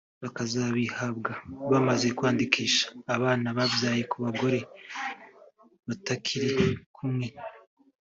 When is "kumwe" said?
6.95-7.27